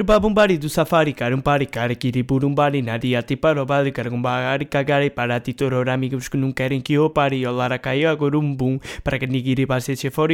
[0.00, 6.52] Cribabumbari do safari, carumpari, cara, kiriburumbari, nariati, parobari, caragumbari, cagari, parati, toror, amigos que não
[6.52, 9.66] querem que eu pare, olara, caia, gorumbum, para que nigiri,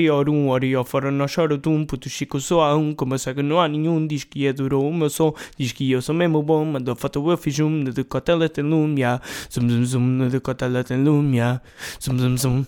[0.08, 3.66] orum, ori, fora, no choro, tum, puto, chico, só há um, como que não há
[3.66, 7.29] nenhum, diz que adorou o meu som, diz que eu sou mesmo bom, mandou foto,
[7.29, 9.21] eu fiz um, de cotela, tem lumia,
[9.51, 11.61] zum, zum, zum, de cotela, tem lumia,
[11.98, 12.67] zum, zum, zum.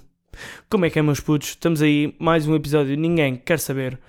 [0.69, 1.51] Como é que é, meus putos?
[1.51, 4.01] Estamos aí, mais um episódio, ninguém quer saber.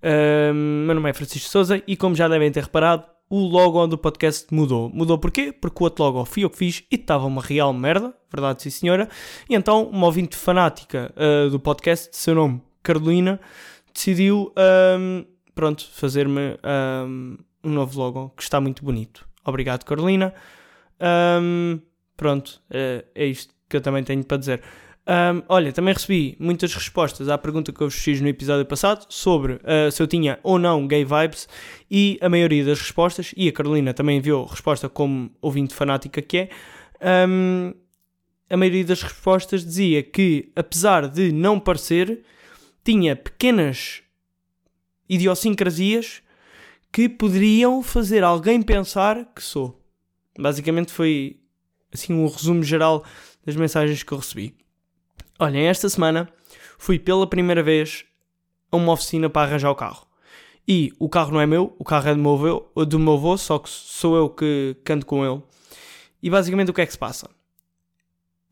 [0.00, 3.98] Um, meu nome é Francisco Souza e como já devem ter reparado, o logo do
[3.98, 4.88] podcast mudou.
[4.88, 5.52] Mudou porquê?
[5.52, 8.70] Porque o outro logo fui eu que fiz e estava uma real merda, verdade sim
[8.70, 9.08] senhora.
[9.48, 13.40] E então uma ouvinte fanática uh, do podcast, seu nome Carolina,
[13.92, 14.52] decidiu,
[14.98, 19.28] um, pronto, fazer-me um, um, novo logo que está muito bonito.
[19.44, 20.32] Obrigado Carolina.
[22.16, 24.62] pronto, uh, é isto que eu também tenho para dizer.
[25.08, 29.06] Um, olha, também recebi muitas respostas à pergunta que eu vos fiz no episódio passado
[29.08, 31.48] sobre uh, se eu tinha ou não gay vibes
[31.90, 36.36] e a maioria das respostas, e a Carolina também enviou resposta como ouvinte fanática que
[36.36, 37.72] é, um,
[38.50, 42.22] a maioria das respostas dizia que, apesar de não parecer,
[42.84, 44.02] tinha pequenas
[45.08, 46.22] idiosincrasias
[46.92, 49.82] que poderiam fazer alguém pensar que sou.
[50.38, 51.40] Basicamente foi
[51.90, 53.02] assim um resumo geral
[53.46, 54.57] das mensagens que eu recebi.
[55.40, 56.28] Olhem, esta semana
[56.78, 58.04] fui pela primeira vez
[58.72, 60.04] a uma oficina para arranjar o carro.
[60.66, 63.38] E o carro não é meu, o carro é do meu avô, do meu avô
[63.38, 65.40] só que sou eu que canto com ele.
[66.20, 67.30] E basicamente o que é que se passa?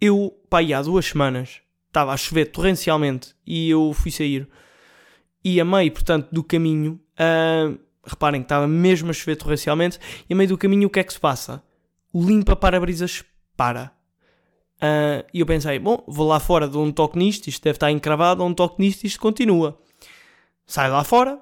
[0.01, 4.48] Eu, pá, há duas semanas, estava a chover torrencialmente e eu fui sair.
[5.45, 9.98] E a meio, portanto, do caminho, uh, reparem que estava mesmo a chover torrencialmente,
[10.31, 11.64] e a meio do caminho o que é que se passa?
[12.12, 13.25] O limpa-parabrisas
[13.57, 13.95] para.
[14.77, 17.91] Uh, e eu pensei, bom, vou lá fora, dou um toque nisto, isto deve estar
[17.91, 19.79] encravado, um toque nisto, isto continua.
[20.67, 21.41] Saio lá fora,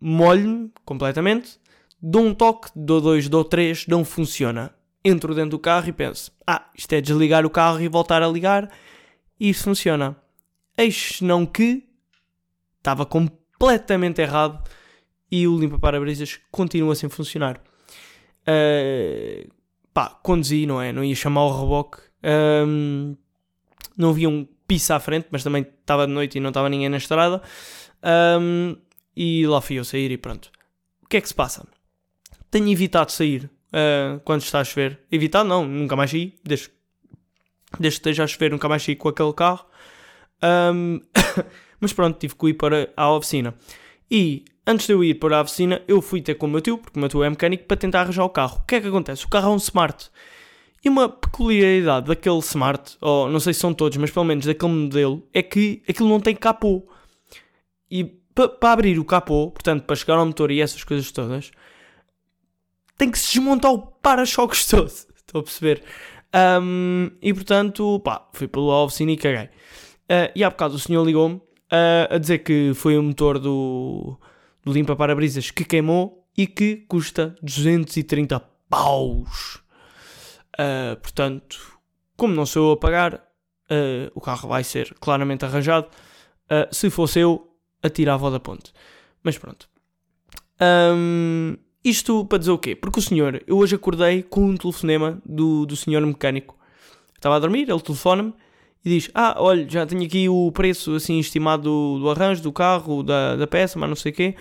[0.00, 1.58] molho-me completamente,
[2.00, 4.72] dou um toque, dou dois, dou três, não funciona.
[5.04, 8.28] Entro dentro do carro e penso, ah, isto é desligar o carro e voltar a
[8.28, 8.70] ligar,
[9.38, 10.16] e isso funciona.
[10.76, 11.84] Eis não que
[12.78, 14.62] estava completamente errado
[15.30, 17.60] e o limpa-parabrisas continua sem funcionar.
[18.42, 19.50] Uh,
[19.92, 20.92] pá, conduzi, não é?
[20.92, 23.16] Não ia chamar o reboque um,
[23.96, 26.88] não havia um piso à frente, mas também estava de noite e não estava ninguém
[26.88, 27.40] na estrada.
[28.40, 28.76] Um,
[29.16, 30.50] e lá fui eu sair e pronto.
[31.02, 31.66] O que é que se passa?
[32.50, 35.00] Tenho evitado sair uh, quando está a chover.
[35.10, 36.34] Evitado não, nunca mais saí.
[36.44, 36.70] Desde,
[37.78, 39.64] desde que esteja a chover, nunca mais saí com aquele carro.
[40.42, 41.00] Um,
[41.80, 43.54] mas pronto, tive que ir para a oficina.
[44.10, 46.78] E antes de eu ir para a oficina, eu fui ter com o meu tio,
[46.78, 48.60] porque o meu tio é mecânico, para tentar arranjar o carro.
[48.62, 49.24] O que é que acontece?
[49.24, 50.10] O carro é um smart.
[50.86, 54.70] E uma peculiaridade daquele Smart, ou não sei se são todos, mas pelo menos daquele
[54.70, 56.86] modelo, é que aquilo não tem capô.
[57.90, 61.50] E para abrir o capô, portanto, para chegar ao motor e essas coisas todas,
[62.96, 64.86] tem que se desmontar o para-choques todo.
[64.86, 65.82] Estou a perceber?
[66.62, 69.46] Um, e portanto, pá, fui pela oficina e caguei.
[69.46, 74.16] Uh, e há bocado o senhor ligou-me uh, a dizer que foi o motor do,
[74.64, 78.38] do limpa-parabrisas que queimou e que custa 230
[78.70, 79.65] paus.
[80.58, 81.78] Uh, portanto,
[82.16, 85.86] como não sou eu a pagar, uh, o carro vai ser claramente arranjado.
[86.46, 87.52] Uh, se fosse eu,
[87.82, 88.72] atirava da ponte.
[89.22, 89.68] Mas pronto.
[90.60, 92.74] Um, isto para dizer o quê?
[92.74, 96.56] Porque o senhor, eu hoje acordei com um telefonema do, do senhor mecânico.
[97.14, 98.34] Estava a dormir, ele telefona-me
[98.84, 102.52] e diz: Ah, olha, já tenho aqui o preço assim estimado do, do arranjo do
[102.52, 104.34] carro, da, da peça, mas não sei o quê.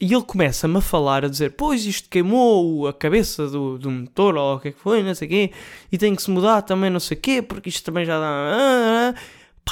[0.00, 4.34] E ele começa-me a falar, a dizer: Pois isto queimou a cabeça do, do motor,
[4.34, 5.52] ou o que é que foi, não sei o quê,
[5.92, 9.14] e tem que se mudar também, não sei o quê, porque isto também já dá.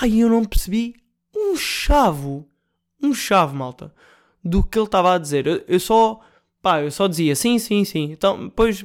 [0.06, 0.94] E eu não percebi
[1.34, 2.46] um chavo,
[3.02, 3.92] um chavo, malta,
[4.44, 5.46] do que ele estava a dizer.
[5.46, 6.20] Eu, eu, só,
[6.60, 8.12] pá, eu só dizia: Sim, sim, sim.
[8.12, 8.84] Então, pois,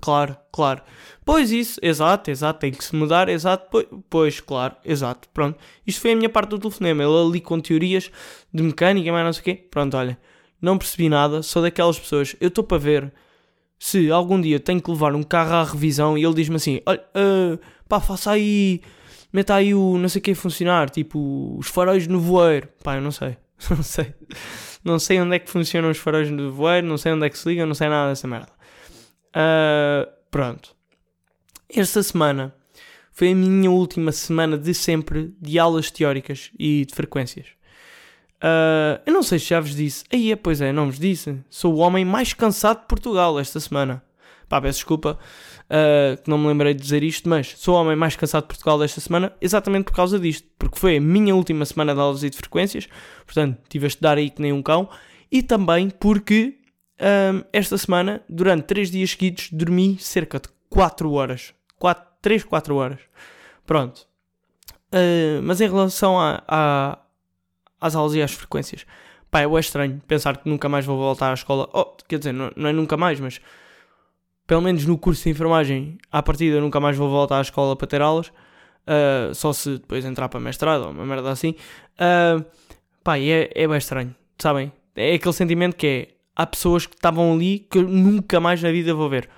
[0.00, 0.80] claro, claro.
[1.24, 5.58] Pois isso, exato, exato, tem que se mudar, exato, pois, pois, claro, exato, pronto.
[5.84, 7.02] Isto foi a minha parte do telefonema.
[7.02, 8.12] Ele ali com teorias
[8.52, 9.54] de mecânica, mas não sei o quê.
[9.70, 10.16] Pronto, olha
[10.64, 13.12] não percebi nada, sou daquelas pessoas, eu estou para ver
[13.78, 17.04] se algum dia tenho que levar um carro à revisão e ele diz-me assim, olha,
[17.14, 17.58] uh,
[17.88, 18.80] pá, faça aí,
[19.32, 23.02] meta aí o não sei o que funcionar, tipo, os faróis no voeiro, pá, eu
[23.02, 23.36] não sei,
[23.70, 24.14] não sei,
[24.82, 27.38] não sei onde é que funcionam os faróis no voeiro, não sei onde é que
[27.38, 28.52] se ligam, não sei nada dessa merda.
[29.30, 30.74] Uh, pronto.
[31.68, 32.54] Esta semana
[33.10, 37.46] foi a minha última semana de sempre de aulas teóricas e de frequências.
[38.42, 40.04] Uh, eu não sei se já vos disse.
[40.12, 41.38] Aí, pois é, não vos disse.
[41.48, 44.02] Sou o homem mais cansado de Portugal esta semana.
[44.48, 45.18] Pá, peço desculpa
[45.64, 48.48] uh, que não me lembrei de dizer isto, mas sou o homem mais cansado de
[48.48, 50.46] Portugal desta semana exatamente por causa disto.
[50.58, 52.86] Porque foi a minha última semana de aulas e de frequências.
[53.24, 54.88] Portanto, tive a estudar aí que nem um cão.
[55.32, 56.58] E também porque
[57.00, 61.54] um, esta semana, durante 3 dias seguidos, dormi cerca de 4 horas.
[61.78, 63.00] 4, 3, 4 horas.
[63.66, 64.06] Pronto.
[65.42, 66.98] Mas em relação a,
[67.84, 68.86] às aulas e às frequências,
[69.30, 71.68] pá, é estranho pensar que nunca mais vou voltar à escola.
[71.74, 73.40] Oh, quer dizer, não, não é nunca mais, mas
[74.46, 77.86] pelo menos no curso de enfermagem, à partida, nunca mais vou voltar à escola para
[77.86, 78.28] ter aulas.
[78.86, 81.54] Uh, só se depois entrar para mestrado ou uma merda assim.
[81.94, 82.42] Uh,
[83.02, 84.72] pá, é, é bem estranho, sabem?
[84.96, 86.08] É aquele sentimento que é.
[86.36, 89.28] Há pessoas que estavam ali que eu nunca mais na vida vou ver.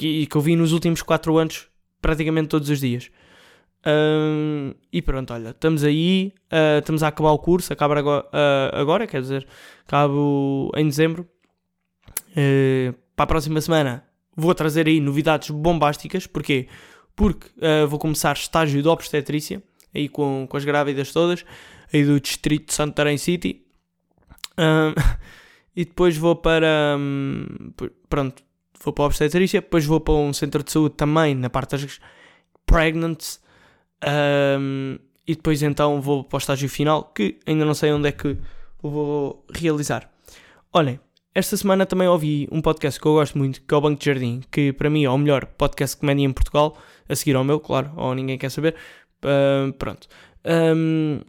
[0.00, 1.68] E que eu vi nos últimos 4 anos,
[2.02, 3.10] praticamente todos os dias.
[3.86, 8.76] Uh, e pronto, olha, estamos aí, uh, estamos a acabar o curso, acaba agora, uh,
[8.76, 9.46] agora quer dizer,
[9.86, 11.24] acabo em dezembro.
[13.14, 14.04] para a próxima semana
[14.36, 16.66] vou trazer aí novidades bombásticas, porquê?
[17.14, 17.48] Porque
[17.88, 19.62] vou começar estágio de obstetrícia,
[19.94, 21.44] aí com, com as grávidas todas,
[21.90, 23.64] aí do distrito de Santarém City.
[25.74, 27.46] e depois vou para, um,
[28.08, 28.42] pronto,
[28.84, 31.98] vou para a obstetrícia, depois vou para um centro de saúde também, na parte das
[32.66, 33.40] pregnancies,
[34.04, 38.12] um, e depois então vou para o estágio final, que ainda não sei onde é
[38.12, 38.36] que
[38.82, 40.10] vou realizar.
[40.72, 41.00] Olhem,
[41.34, 44.06] esta semana também ouvi um podcast que eu gosto muito, que é o Banco de
[44.06, 46.78] Jardim, que para mim é o melhor podcast de comédia em Portugal,
[47.08, 48.74] a seguir ao meu, claro, ou ninguém quer saber.
[49.78, 50.08] Pronto.
[50.44, 51.20] Um,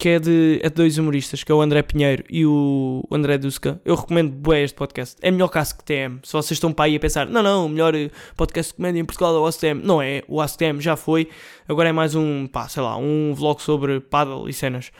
[0.00, 3.36] que é de, é de dois humoristas, que é o André Pinheiro e o André
[3.36, 3.78] Duska.
[3.84, 5.18] Eu recomendo bué este podcast.
[5.20, 6.20] É melhor que AskTM.
[6.22, 8.98] Se vocês estão para aí a pensar, não, não, o melhor eh, podcast de comédia
[8.98, 9.82] em Portugal é o AskTM.
[9.84, 11.28] Não é, o AskTM já foi.
[11.68, 14.90] Agora é mais um, pá, sei lá, um vlog sobre paddle e cenas.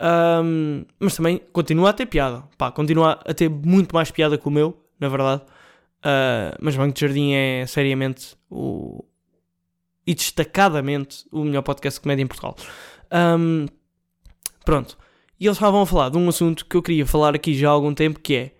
[0.00, 2.44] Um, mas também continua a ter piada.
[2.56, 5.42] Pá, continua a ter muito mais piada que o meu, na verdade.
[6.04, 9.04] Uh, mas Banco de Jardim é seriamente o...
[10.06, 12.54] e destacadamente o melhor podcast de comédia em Portugal.
[13.12, 13.66] Um,
[14.66, 14.98] Pronto.
[15.38, 17.70] E eles estavam a falar de um assunto que eu queria falar aqui já há
[17.70, 18.52] algum tempo, que é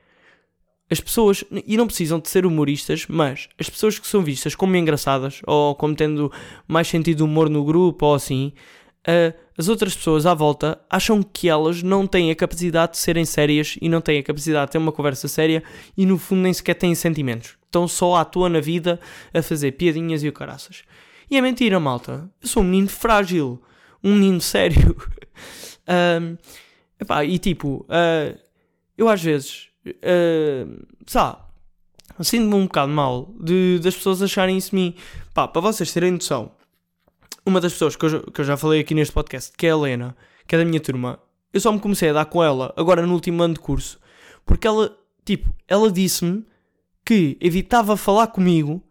[0.88, 4.76] as pessoas, e não precisam de ser humoristas, mas as pessoas que são vistas como
[4.76, 6.31] engraçadas, ou como tendo
[6.69, 8.53] mais sentido humor no grupo, ou assim,
[9.08, 13.25] uh, as outras pessoas à volta acham que elas não têm a capacidade de serem
[13.25, 15.61] sérias e não têm a capacidade de ter uma conversa séria
[15.97, 17.56] e no fundo nem sequer têm sentimentos.
[17.64, 19.00] Estão só à toa na vida
[19.35, 20.85] a fazer piadinhas e o caraças.
[21.29, 22.31] E é mentira, malta.
[22.41, 23.61] Eu sou um menino frágil.
[24.05, 24.94] Um menino sério.
[25.88, 26.36] Um,
[27.00, 28.38] epá, e tipo, uh,
[28.96, 31.38] eu às vezes, uh, sabe,
[32.20, 34.94] sinto-me um bocado mal de, das pessoas acharem isso de mim.
[35.34, 36.52] Pá, para vocês terem noção,
[37.44, 39.72] uma das pessoas que eu, que eu já falei aqui neste podcast, que é a
[39.74, 40.16] Helena,
[40.46, 41.18] que é da minha turma,
[41.52, 43.98] eu só me comecei a dar com ela agora no último ano de curso,
[44.44, 46.44] porque ela, tipo, ela disse-me
[47.04, 48.82] que evitava falar comigo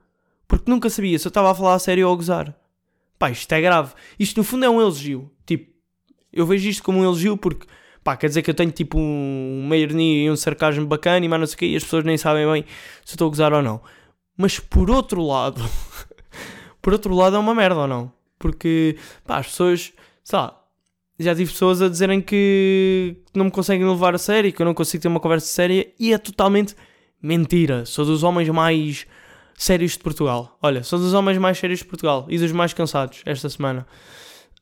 [0.47, 2.55] porque nunca sabia se eu estava a falar a sério ou a gozar.
[3.17, 3.93] Pá, isto é grave.
[4.19, 5.31] Isto no fundo é um elogio.
[6.35, 7.65] Eu vejo isto como um elogio porque,
[8.03, 11.29] pá, quer dizer que eu tenho tipo um, uma ironia e um sarcasmo bacana e
[11.29, 12.65] mais não sei o quê, e as pessoas nem sabem bem
[13.05, 13.81] se estou a gozar ou não.
[14.37, 15.63] Mas por outro lado,
[16.81, 18.11] por outro lado é uma merda ou não?
[18.37, 19.93] Porque, pá, as pessoas,
[20.23, 20.61] sei lá,
[21.17, 24.73] já tive pessoas a dizerem que não me conseguem levar a sério, que eu não
[24.73, 26.75] consigo ter uma conversa séria, e é totalmente
[27.21, 27.85] mentira.
[27.85, 29.07] Sou dos homens mais
[29.57, 30.57] sérios de Portugal.
[30.61, 33.87] Olha, sou dos homens mais sérios de Portugal e dos mais cansados esta semana.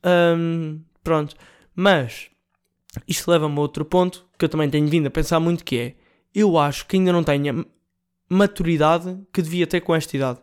[0.04, 1.34] Um, pronto.
[1.74, 2.30] Mas
[3.06, 5.94] isto leva-me a outro ponto que eu também tenho vindo a pensar muito que é
[6.34, 7.64] eu acho que ainda não tenho a
[8.28, 10.40] maturidade que devia ter com esta idade.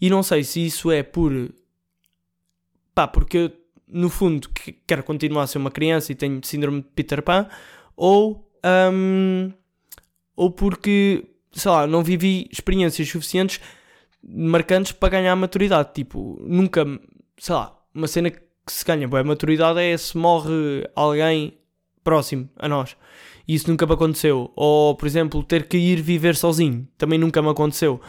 [0.00, 1.32] E não sei se isso é por
[2.94, 3.52] pá, porque eu,
[3.88, 4.48] no fundo
[4.86, 7.48] quero continuar a ser uma criança e tenho síndrome de Peter Pan
[7.96, 8.50] ou
[8.92, 9.52] um,
[10.36, 13.60] ou porque sei lá, não vivi experiências suficientes
[14.22, 15.92] marcantes para ganhar maturidade.
[15.94, 16.84] Tipo, nunca,
[17.38, 21.58] sei lá, uma cena que que se ganha boa maturidade é se morre alguém
[22.02, 22.96] próximo a nós.
[23.46, 24.50] E isso nunca me aconteceu.
[24.56, 26.88] Ou, por exemplo, ter que ir viver sozinho.
[26.96, 28.00] Também nunca me aconteceu.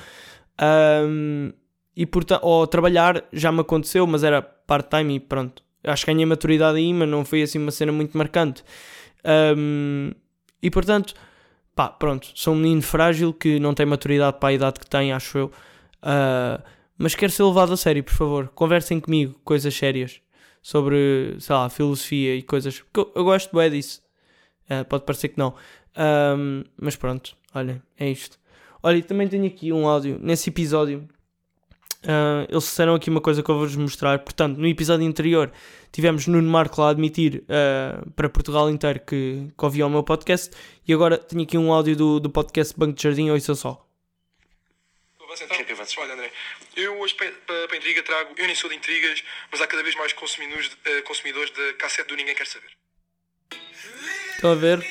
[1.07, 1.51] Um,
[1.95, 5.63] e portanto, ou trabalhar já me aconteceu, mas era part-time e pronto.
[5.83, 8.63] Acho que ganhei maturidade aí, mas não foi assim uma cena muito marcante.
[9.57, 10.12] Um,
[10.62, 11.13] e portanto,
[11.75, 12.31] pá, pronto.
[12.33, 15.51] Sou um menino frágil que não tem maturidade para a idade que tem, acho eu.
[16.01, 16.63] Uh,
[16.97, 18.47] mas quero ser levado a sério, por favor.
[18.55, 20.21] Conversem comigo, coisas sérias
[20.65, 22.84] sobre, sei lá, filosofia e coisas.
[22.91, 24.01] Eu, eu gosto bem disso.
[24.67, 25.53] Uh, pode parecer que não.
[25.95, 28.39] Um, mas pronto, olha, é isto.
[28.81, 30.17] Olha, também tenho aqui um áudio.
[30.19, 31.07] Nesse episódio,
[32.03, 34.17] uh, eles disseram aqui uma coisa que eu vou-vos mostrar.
[34.17, 35.51] Portanto, no episódio anterior,
[35.91, 40.01] tivemos Nuno Marco lá a admitir uh, para Portugal inteiro que, que ouvia o meu
[40.01, 40.50] podcast.
[40.88, 43.86] E agora tenho aqui um áudio do, do podcast Banco de Jardim, ou isso só.
[46.00, 46.31] Olha, André,
[46.75, 49.96] eu hoje para, a intriga trago, eu nem sou de intrigas, mas há cada vez
[49.96, 52.70] mais consumidores, uh, consumidores de cassete do Ninguém Quer Saber.
[54.36, 54.86] Estão a ver?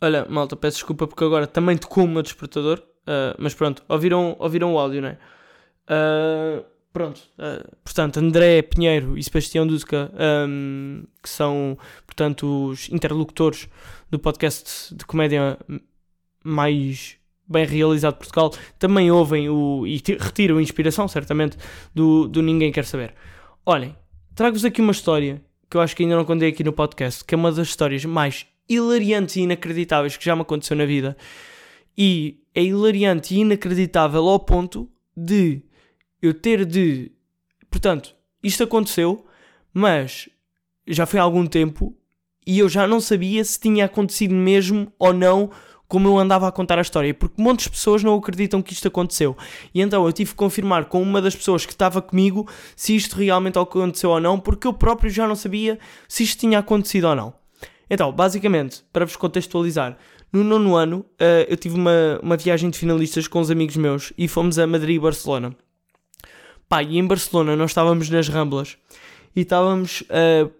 [0.00, 2.82] Olha, malta, peço desculpa porque agora também tocou o meu despertador.
[3.00, 5.18] Uh, mas pronto, ouviram, ouviram o áudio, não é?
[5.88, 10.12] Uh, pronto, uh, portanto, André Pinheiro e Sebastião Duska,
[10.48, 13.68] um, que são, portanto, os interlocutores
[14.10, 15.58] do podcast de comédia
[16.44, 17.16] mais
[17.50, 21.56] bem realizado de Portugal, também ouvem o, e retiram inspiração, certamente,
[21.92, 23.12] do, do Ninguém Quer Saber.
[23.66, 23.96] Olhem,
[24.34, 27.34] trago-vos aqui uma história que eu acho que ainda não contei aqui no podcast, que
[27.34, 31.16] é uma das histórias mais hilariantes e inacreditáveis que já me aconteceu na vida.
[31.98, 35.62] E é hilariante e inacreditável ao ponto de
[36.22, 37.10] eu ter de.
[37.68, 39.24] Portanto, isto aconteceu,
[39.72, 40.28] mas
[40.86, 41.96] já foi há algum tempo
[42.46, 45.50] e eu já não sabia se tinha acontecido mesmo ou não
[45.90, 49.36] como eu andava a contar a história, porque muitas pessoas não acreditam que isto aconteceu.
[49.74, 53.16] E então eu tive que confirmar com uma das pessoas que estava comigo se isto
[53.16, 57.16] realmente aconteceu ou não, porque eu próprio já não sabia se isto tinha acontecido ou
[57.16, 57.34] não.
[57.90, 59.98] Então, basicamente, para vos contextualizar,
[60.32, 64.12] no nono ano uh, eu tive uma, uma viagem de finalistas com os amigos meus
[64.16, 65.56] e fomos a Madrid e Barcelona.
[66.68, 68.78] Pá, e em Barcelona nós estávamos nas Ramblas
[69.34, 70.59] e estávamos uh,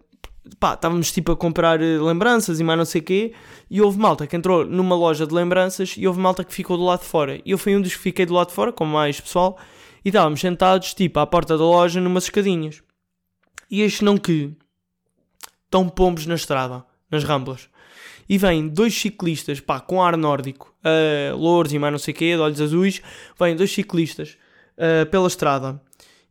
[0.58, 3.32] pá, estávamos tipo a comprar eh, lembranças e mais não sei o quê,
[3.70, 6.84] e houve malta que entrou numa loja de lembranças e houve malta que ficou do
[6.84, 7.40] lado de fora.
[7.44, 9.58] E eu fui um dos que fiquei do lado de fora, com mais pessoal,
[10.04, 12.82] e estávamos sentados tipo à porta da loja numas escadinhas.
[13.70, 14.52] E este não que
[15.64, 17.68] estão pombos na estrada, nas ramblas.
[18.28, 22.16] E vêm dois ciclistas, pá, com ar nórdico, uh, louros e mais não sei o
[22.16, 23.02] quê, de olhos azuis,
[23.38, 24.36] vêm dois ciclistas
[24.76, 25.80] uh, pela estrada.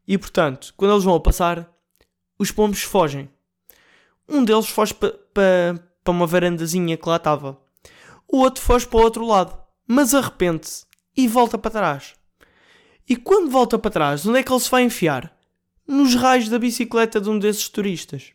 [0.08, 1.70] E portanto, quando eles vão a passar,
[2.38, 3.30] os pombos fogem
[4.30, 7.60] um deles foge para pa, pa uma varandazinha que lá estava.
[8.28, 9.58] O outro foge para o outro lado,
[9.88, 10.86] mas arrepende-se
[11.18, 12.14] e volta para trás.
[13.08, 15.36] E quando volta para trás, onde é que ele se vai enfiar?
[15.88, 18.34] Nos raios da bicicleta de um desses turistas.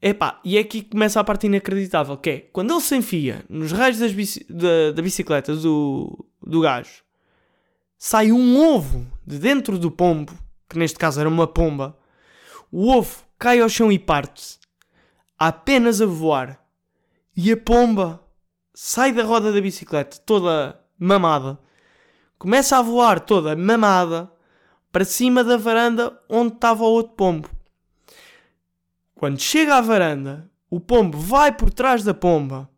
[0.00, 3.44] Epá, e é aqui que começa a parte inacreditável, que é, quando ele se enfia
[3.48, 7.02] nos raios bici, da, da bicicleta do, do gajo,
[7.96, 10.32] sai um ovo de dentro do pombo,
[10.68, 11.98] que neste caso era uma pomba,
[12.70, 14.58] o ovo cai ao chão e parte-se,
[15.38, 16.60] apenas a voar.
[17.36, 18.20] E a pomba
[18.74, 21.58] sai da roda da bicicleta, toda mamada,
[22.38, 24.30] começa a voar toda mamada
[24.90, 27.48] para cima da varanda onde estava o outro pombo.
[29.14, 32.68] Quando chega à varanda, o pombo vai por trás da pomba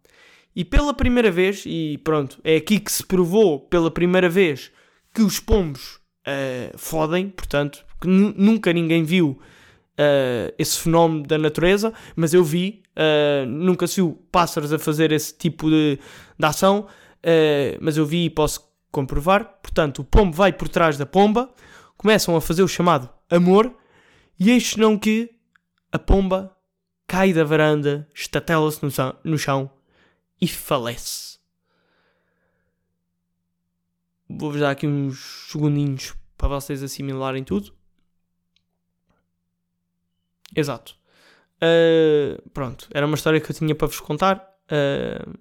[0.54, 4.70] e pela primeira vez, e pronto, é aqui que se provou pela primeira vez
[5.14, 9.40] que os pombos uh, fodem, portanto, que nunca ninguém viu
[10.00, 15.36] uh, esse fenómeno da natureza, mas eu vi, uh, nunca viu pássaros a fazer esse
[15.36, 15.98] tipo de,
[16.38, 19.60] de ação, uh, mas eu vi e posso comprovar.
[19.62, 21.52] Portanto, o pombo vai por trás da pomba,
[21.96, 23.74] começam a fazer o chamado amor,
[24.38, 25.30] e eis não que
[25.92, 26.56] a pomba
[27.06, 28.90] cai da varanda, estatela-se no,
[29.24, 29.70] no chão
[30.40, 31.38] e falece.
[34.28, 37.74] Vou-vos dar aqui uns segundinhos para vocês assimilarem tudo.
[40.54, 40.94] Exato.
[41.62, 44.36] Uh, pronto, era uma história que eu tinha para vos contar.
[44.66, 45.38] Uh,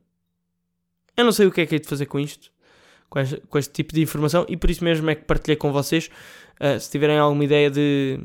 [1.16, 2.52] eu não sei o que é que hei de fazer com isto,
[3.10, 5.72] com este, com este, tipo de informação, e por isso mesmo é que partilhei com
[5.72, 6.10] vocês.
[6.60, 8.20] Uh, se tiverem alguma ideia de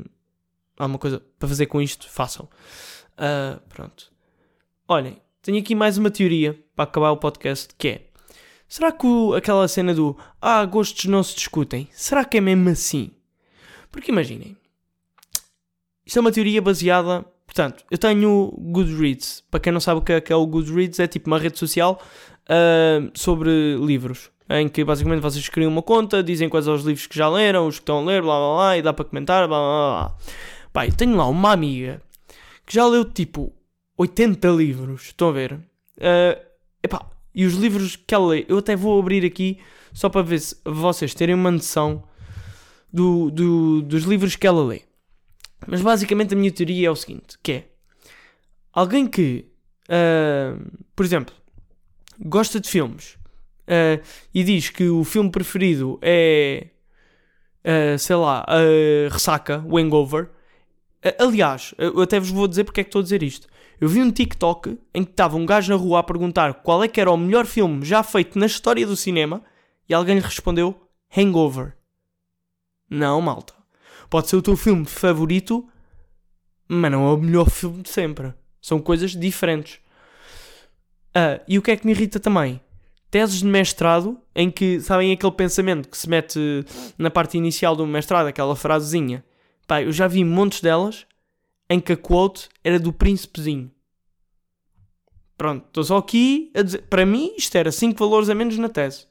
[0.77, 2.49] alguma coisa para fazer com isto, façam.
[3.69, 4.11] pronto.
[4.87, 8.05] Olhem, tenho aqui mais uma teoria para acabar o podcast que é.
[8.67, 12.69] Será que o, aquela cena do Ah, gostos não se discutem, será que é mesmo
[12.69, 13.11] assim?
[13.91, 14.57] Porque imaginem,
[16.05, 17.25] isto é uma teoria baseada.
[17.45, 19.43] Portanto, eu tenho Goodreads.
[19.49, 21.57] Para quem não sabe o que é, que é o Goodreads, é tipo uma rede
[21.57, 22.01] social
[22.49, 24.29] uh, sobre livros.
[24.49, 27.67] Em que basicamente vocês criam uma conta, dizem quais são os livros que já leram,
[27.67, 30.17] os que estão a ler, blá blá blá, e dá para comentar, blá blá blá.
[30.71, 32.01] Pai, tenho lá uma amiga
[32.65, 33.53] que já leu tipo
[33.97, 35.03] 80 livros.
[35.03, 35.53] Estão a ver?
[35.53, 36.39] Uh,
[36.83, 39.59] epá, e os livros que ela lê, eu até vou abrir aqui
[39.93, 42.03] só para ver se vocês terem uma noção
[42.91, 44.81] do, do, dos livros que ela lê.
[45.67, 47.63] Mas basicamente a minha teoria é o seguinte: que é
[48.75, 49.45] alguém que,
[49.89, 51.33] uh, por exemplo,
[52.19, 53.17] gosta de filmes
[53.63, 56.67] uh, e diz que o filme preferido é,
[57.63, 58.45] uh, sei lá,
[59.09, 60.29] Ressaca, o Hangover.
[61.19, 63.47] aliás, eu até vos vou dizer porque é que estou a dizer isto.
[63.79, 66.87] Eu vi um TikTok em que estava um gajo na rua a perguntar qual é
[66.87, 69.43] que era o melhor filme já feito na história do cinema
[69.87, 71.75] e alguém lhe respondeu Hangover.
[72.89, 73.54] Não, malta.
[74.09, 75.67] Pode ser o teu filme favorito,
[76.67, 78.33] mas não é o melhor filme de sempre.
[78.61, 79.79] São coisas diferentes.
[81.13, 82.59] Ah, e o que é que me irrita também?
[83.09, 86.65] Teses de mestrado em que, sabem aquele pensamento que se mete
[86.97, 89.23] na parte inicial do mestrado, aquela frasezinha.
[89.67, 91.05] Pá, eu já vi montes delas
[91.69, 93.71] em que a quote era do príncipezinho.
[95.37, 96.83] Pronto, estou só aqui a dizer.
[96.83, 99.07] Para mim, isto era 5 valores a menos na tese.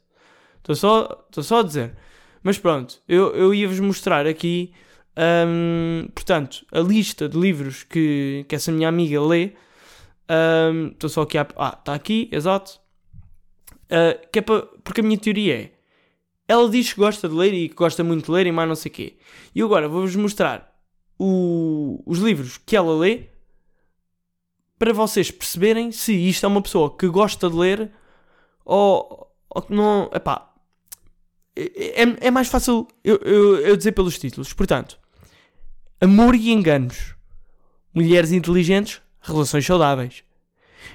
[0.58, 1.94] Estou só, só a dizer.
[2.42, 4.72] Mas pronto, eu, eu ia-vos mostrar aqui,
[5.16, 9.52] hum, portanto, a lista de livros que, que essa minha amiga lê.
[10.92, 11.46] Estou só aqui a.
[11.56, 12.80] Ah, está aqui, exato.
[13.84, 15.70] Uh, que é pra, porque a minha teoria é.
[16.48, 18.74] Ela diz que gosta de ler e que gosta muito de ler e mais não
[18.76, 19.16] sei o quê.
[19.54, 20.74] E agora vou-vos mostrar
[21.18, 23.28] o- os livros que ela lê
[24.78, 27.90] para vocês perceberem se isto é uma pessoa que gosta de ler
[28.64, 30.10] ou, ou não.
[30.12, 30.52] Epá,
[31.56, 34.52] é, é- é mais fácil eu, eu, eu dizer pelos títulos.
[34.52, 34.98] Portanto,
[36.04, 37.14] Amor e Enganos,
[37.94, 40.22] Mulheres Inteligentes, Relações Saudáveis,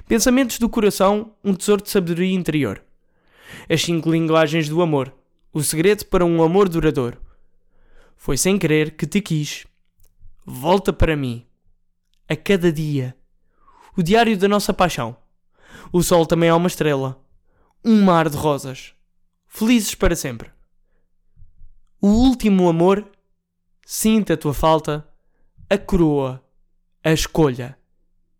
[0.07, 2.83] Pensamentos do Coração, um Tesouro de Sabedoria Interior,
[3.67, 5.11] As Cinco Linguagens do Amor,
[5.51, 7.17] O Segredo para um Amor Duradouro,
[8.15, 9.65] Foi Sem Querer que Te Quis,
[10.45, 11.43] Volta para mim,
[12.29, 13.15] A Cada Dia,
[13.97, 15.17] O Diário da Nossa Paixão,
[15.91, 17.19] O Sol Também é uma Estrela,
[17.83, 18.93] Um Mar de Rosas,
[19.47, 20.51] Felizes para Sempre,
[21.99, 23.09] O Último Amor,
[23.91, 25.03] Sinta a Tua Falta,
[25.67, 26.45] A Coroa,
[27.03, 27.75] A Escolha,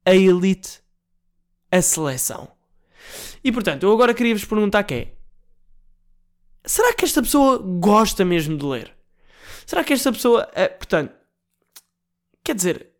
[0.06, 0.80] A Elite,
[1.72, 2.52] A Seleção.
[3.44, 5.14] E portanto, eu agora queria vos perguntar que é:
[6.64, 8.96] será que esta pessoa gosta mesmo de ler?
[9.66, 11.16] Será que esta pessoa, é, portanto,
[12.44, 12.92] quer dizer,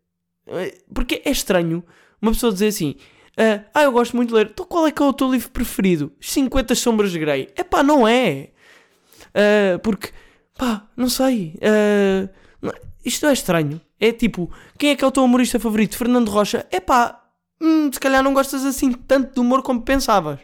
[0.48, 1.84] é, porque é estranho
[2.20, 2.96] uma pessoa dizer assim:
[3.36, 5.52] ah, ah, eu gosto muito de ler, então qual é que é o teu livro
[5.52, 6.12] preferido?
[6.20, 7.48] 50 Sombras de Grey.
[7.54, 8.50] É pá, não é.
[9.32, 10.10] Ah, porque,
[10.60, 11.54] pá, não sei.
[12.60, 12.74] não-
[13.04, 13.80] isto é estranho.
[13.98, 15.96] É tipo, quem é que é o teu humorista favorito?
[15.96, 16.66] Fernando Rocha.
[16.70, 17.18] É pá,
[17.60, 20.38] hum, se calhar não gostas assim tanto de humor como pensavas.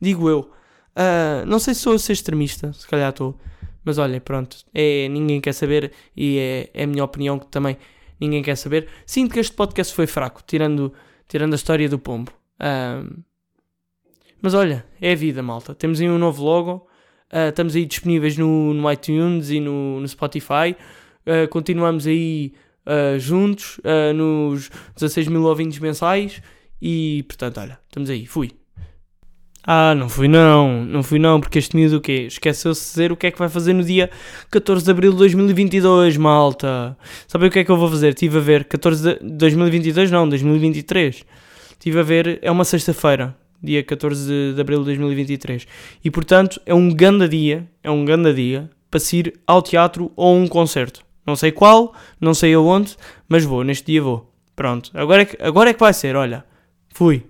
[0.00, 0.50] Digo eu.
[0.96, 3.38] Ah, não sei se sou a ser extremista, se calhar estou.
[3.84, 4.56] Mas olha, pronto.
[4.72, 7.76] É, ninguém quer saber e é, é a minha opinião que também
[8.18, 8.88] ninguém quer saber.
[9.04, 10.92] Sinto que este podcast foi fraco, tirando,
[11.28, 12.32] tirando a história do pombo.
[12.58, 13.02] Ah,
[14.40, 15.74] mas olha, é a vida, malta.
[15.74, 16.88] Temos aí um novo logo.
[17.32, 20.76] Ah, estamos aí disponíveis no, no iTunes e no, no Spotify.
[21.26, 22.52] Ah, continuamos aí
[22.84, 23.80] ah, juntos
[24.14, 26.42] nos 16 mil ouvintes mensais.
[26.80, 28.26] E portanto, olha, estamos aí.
[28.26, 28.50] Fui.
[29.64, 32.26] Ah, não fui não, não fui não, porque este miúdo o quê?
[32.26, 34.10] Esqueceu-se de dizer o que é que vai fazer no dia
[34.50, 36.96] 14 de Abril de 2022, malta.
[37.28, 38.08] Sabem o que é que eu vou fazer?
[38.08, 41.24] Estive a ver, 14 de 2022 não, 2023.
[41.70, 45.66] Estive a ver, é uma sexta-feira, dia 14 de, de Abril de 2023.
[46.04, 50.12] E portanto, é um ganda dia, é um ganda dia, para se ir ao teatro
[50.16, 51.04] ou a um concerto.
[51.26, 52.96] Não sei qual, não sei aonde,
[53.28, 54.30] mas vou, neste dia vou.
[54.56, 56.44] Pronto, agora é que, agora é que vai ser, olha.
[56.92, 57.24] Fui.